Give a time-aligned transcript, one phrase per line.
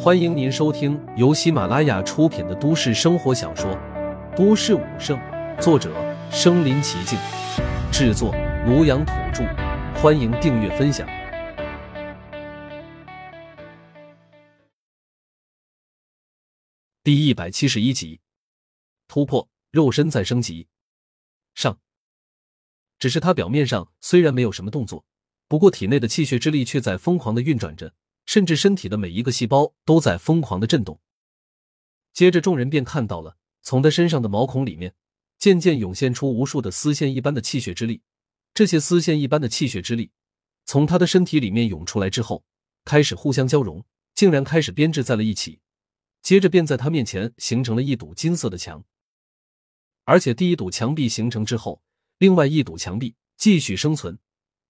[0.00, 3.70] 欢迎您收听由喜马拉雅出品的都市生活小说
[4.36, 5.18] 《都市武圣》，
[5.60, 5.92] 作者：
[6.30, 7.18] 身临其境，
[7.92, 8.32] 制作：
[8.66, 9.44] 庐阳土著。
[10.00, 11.06] 欢迎订阅分享。
[17.02, 18.20] 第一百七十一集，
[19.08, 20.68] 突破肉身再升级。
[21.54, 21.78] 上，
[22.98, 25.04] 只是他表面上虽然没有什么动作，
[25.48, 27.92] 不过体内的气血之力却在疯狂的运转着。
[28.28, 31.00] 甚至身体的每一个细胞都在疯狂的震动。
[32.12, 34.94] 接着，众人便看到了从他身上的毛孔里面
[35.38, 38.02] 渐渐涌现出无数的丝线一般的气血之力。
[38.52, 40.10] 这些丝线一般的气血之力
[40.66, 42.44] 从他的身体里面涌出来之后，
[42.84, 43.82] 开始互相交融，
[44.14, 45.60] 竟然开始编织在了一起。
[46.20, 48.84] 接着，便在他面前形成了一堵金色的墙。
[50.04, 51.82] 而且，第一堵墙壁形成之后，
[52.18, 54.18] 另外一堵墙壁继续生存。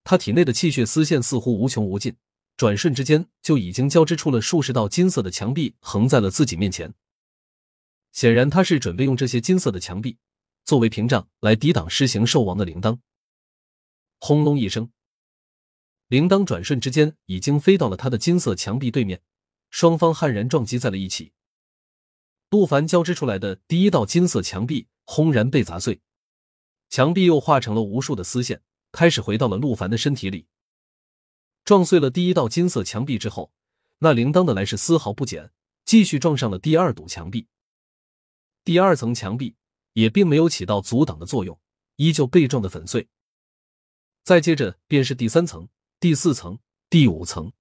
[0.05, 2.15] 他体内的气血丝线似乎无穷无尽。
[2.59, 6.93] 转瞬之间，就已经交织出了数十道金色的墙壁，横在了自己面前。
[8.11, 10.19] 显然，他是准备用这些金色的墙壁
[10.65, 12.99] 作为屏障来抵挡狮形兽王的铃铛。
[14.19, 14.91] 轰隆一声，
[16.09, 19.23] 铃铛转瞬之间已经飞到了他的金色墙壁对面，
[19.71, 21.33] 双方悍然撞击在了一起。
[22.51, 26.01] 陆凡交织出来的第一道金色墙壁轰然被砸碎，
[26.91, 30.49] 墙壁又化成了无数的丝线，开始回到了陆凡的身体里。
[31.69, 33.53] 撞碎了第一道金色墙壁之后，
[33.99, 35.53] 那铃铛的来势丝毫不减，
[35.85, 37.47] 继续撞上了第二堵墙壁。
[38.65, 39.55] 第二层墙壁
[39.93, 41.61] 也并没有起到阻挡的作用，
[41.97, 43.11] 依旧被撞得粉碎。
[44.25, 45.69] 再接着便是第三层、
[46.01, 46.59] 第四层、
[46.89, 47.53] 第五层，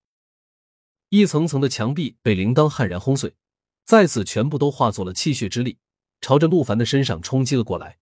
[1.10, 3.36] 一层层的墙壁被铃铛悍然轰碎，
[3.84, 5.80] 再次全部都化作了气血之力，
[6.22, 8.00] 朝着陆凡的身上冲击了过来。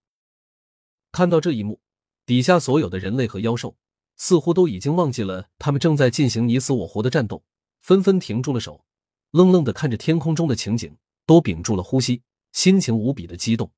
[1.12, 1.82] 看到这一幕，
[2.28, 3.76] 底下所有的人类和妖兽。
[4.16, 7.44] 似乎都已经忘记了他们正在进行你死我活的战斗，
[7.82, 8.86] 纷纷停住了手，
[9.32, 13.72] 愣愣的看着天空中的情景，都屏住了呼吸，心情无比的激动。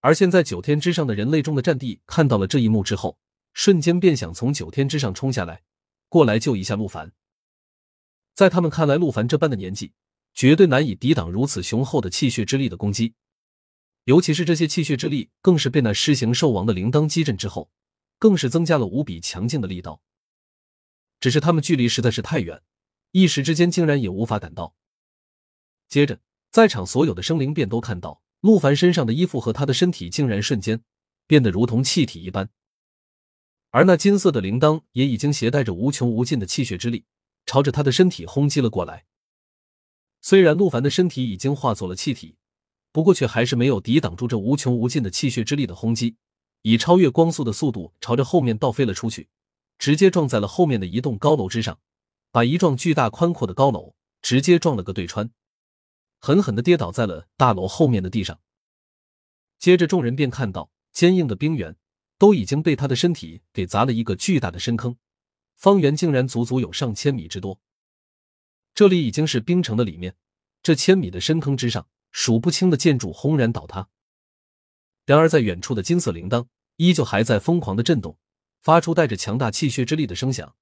[0.00, 3.18] 而现在九天之上的人类中的战帝看到了这一幕之后，
[3.54, 5.62] 瞬间便想从九天之上冲下来，
[6.08, 7.12] 过来救一下陆凡。
[8.34, 9.94] 在他们看来，陆凡这般的年纪，
[10.34, 13.14] 绝对难以抵挡如此雄厚的气血之力的攻击，
[14.04, 17.70] 尤其是这些气血之力，更是被那狮形兽王的铃铛击震之后。
[18.24, 20.00] 更是增加了无比强劲的力道，
[21.20, 22.62] 只是他们距离实在是太远，
[23.10, 24.74] 一时之间竟然也无法赶到。
[25.88, 26.20] 接着，
[26.50, 30.82] 在场所有的生灵便都看到陆凡身上的衣服和他的身体竟然瞬间
[31.26, 32.48] 变得如同气体一般，
[33.68, 37.04] 而那金色的铃铛也已经携带着无穷无尽的气血之力，
[37.44, 39.04] 朝着他的身体轰击了过来。
[40.22, 42.38] 虽然陆凡的身体已经化作了气体，
[42.90, 46.16] 不过却还是没有抵挡住这无穷无尽的气血之力的轰击。
[46.66, 49.28] 以超越光速的速度朝着后面倒飞了出去，
[49.78, 51.78] 直接撞在了后面的一栋高楼之上，
[52.32, 55.30] 把一幢巨大宽阔的高楼直接撞了个对穿，
[56.20, 58.40] 狠狠的跌倒在了大楼后面的地上。
[59.58, 61.76] 接着，众人便看到坚硬的冰原
[62.16, 64.96] 都已经被他的身体给砸了一个巨大的深坑，
[65.54, 67.60] 方圆竟然足足有上千米之多。
[68.74, 70.16] 这里已经是冰城的里面，
[70.62, 73.90] 这千米的深坑之上，数不清的建筑轰然倒塌。
[75.06, 78.16] 然而，在远处的金色铃铛依旧还在疯狂的震动，
[78.62, 80.54] 发出带着强大气血之力的声响，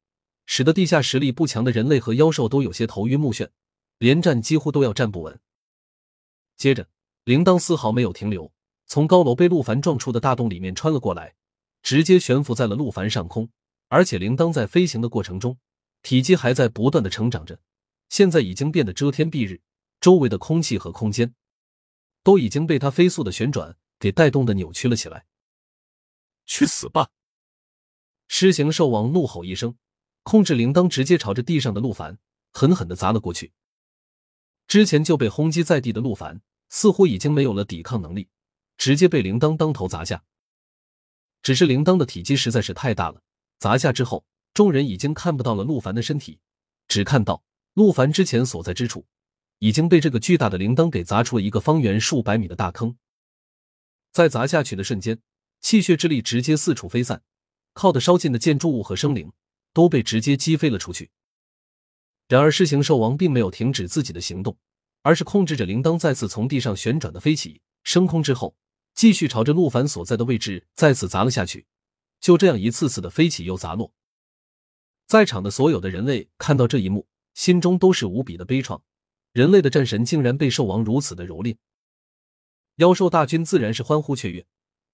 [0.46, 3.48] 使得地下实力不强的人类和妖兽都有些头晕目眩，
[3.98, 5.38] 连站几乎都要站不稳。
[6.56, 6.88] 接着，
[7.24, 8.52] 铃铛丝毫没有停留，
[8.86, 11.34] 从高楼被陆凡撞出的大洞里面穿了过来，
[11.82, 13.48] 直接悬浮在了陆凡上空。
[13.88, 15.58] 而且，铃铛在飞行的过程中，
[16.02, 17.60] 体积还在不断的成长着，
[18.08, 19.60] 现在已经变得遮天蔽日，
[20.00, 21.34] 周围的空气和空间
[22.24, 23.76] 都已经被它飞速的旋转。
[24.02, 25.26] 给带动的扭曲了起来。
[26.44, 27.10] 去死吧！
[28.26, 29.76] 狮形兽王怒吼一声，
[30.24, 32.18] 控制铃铛直接朝着地上的陆凡
[32.50, 33.52] 狠狠的砸了过去。
[34.66, 38.28] 之前就被轰击在地的陆凡似乎已经没有了抵抗能力，
[38.76, 40.24] 直接被铃铛当头砸下。
[41.44, 43.22] 只是铃铛的体积实在是太大了，
[43.60, 46.40] 砸下之后，众人已经看不到了陆凡的身体，
[46.88, 49.06] 只看到陆凡之前所在之处
[49.60, 52.96] 已经被这个巨大的铃铛给砸出了一个方圆数百米的大坑。
[54.12, 55.18] 在砸下去的瞬间，
[55.60, 57.22] 气血之力直接四处飞散，
[57.72, 59.32] 靠得稍近的建筑物和生灵
[59.72, 61.10] 都被直接击飞了出去。
[62.28, 64.56] 然而，狮形兽王并没有停止自己的行动，
[65.02, 68.54] 而是控制着铃铛再次从地上旋转的飞起，升空之后，
[68.94, 71.66] 继续朝着陆凡所在的位置再次砸了下去。
[72.20, 73.92] 就这样一次次的飞起又砸落，
[75.06, 78.80] 在场的所有的人类看到这一幕，心中都是无比的悲怆。
[79.32, 81.56] 人类的战神竟然被兽王如此的蹂躏。
[82.82, 84.44] 妖兽大军自然是欢呼雀跃，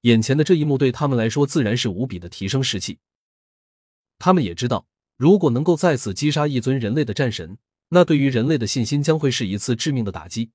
[0.02, 2.98] 眼前的这一幕对他们来说自然是无比的提升士气。
[4.18, 4.86] 他们也知道，
[5.16, 7.56] 如果能够再次击杀一尊人类的战神，
[7.88, 10.50] 那对于人类的信心将会是一次致命的打击。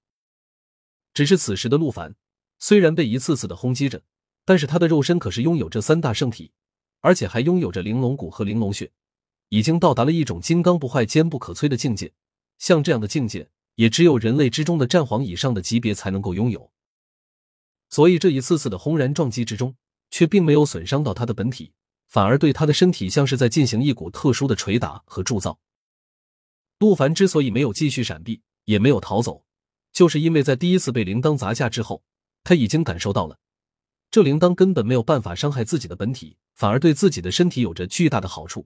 [1.11, 2.13] 只是此时的陆凡
[2.59, 4.03] 虽然被一次次的轰击着，
[4.45, 6.51] 但是他的肉身可是拥有这三大圣体，
[7.01, 8.91] 而且还拥有着玲珑骨和玲珑血，
[9.49, 12.13] 已经到达了一种金刚不坏、坚不可摧的境界。
[12.59, 16.71] 像这样的境界，也只有人类之中的战皇以上的级别才能够拥有。
[17.93, 19.75] 所以这一次次的轰然撞击之中，
[20.09, 21.73] 却并没有损伤到他的本体，
[22.07, 25.59] 反而对他的身体像是在进行一股特殊的捶打和铸造。
[26.79, 29.45] 陆凡之所以没有继续闪避，也没有逃走，
[29.91, 32.03] 就是因为在第一次被铃铛砸下之后，
[32.43, 33.37] 他已经感受到了，
[34.09, 38.65] 这铃铛根本没有办法伤害自己的本体，反而对自己的身体有着巨大的好处。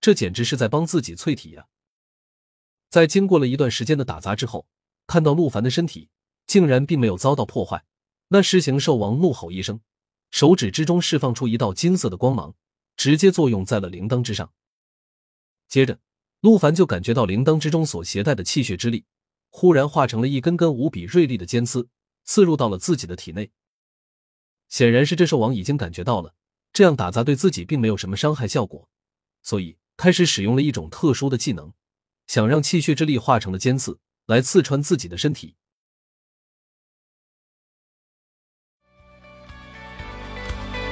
[0.00, 1.66] 这简直是在帮自己淬体呀！
[2.88, 4.68] 在经过了一段时间的打砸之后，
[5.08, 6.08] 看到陆凡的身体
[6.46, 7.84] 竟然并没有遭到破坏，
[8.32, 9.80] 那狮形兽王怒吼一声，
[10.30, 12.54] 手指之中释放出一道金色的光芒，
[12.96, 14.52] 直接作用在了铃铛之上。
[15.66, 15.98] 接着，
[16.40, 19.04] 陆凡就感觉到铃铛之中所携带的气血之力，
[19.48, 21.88] 忽然化成了一根根无比锐利的尖刺，
[22.22, 23.50] 刺入到了自己的体内。
[24.68, 26.36] 显然是这兽王已经感觉到了
[26.72, 28.88] 这样打砸对自己并没有什么伤害效果，
[29.42, 31.72] 所以开始使用了一种特殊的技能。
[32.28, 35.56] 想让气血之力化成了尖刺，来刺穿自己的身体。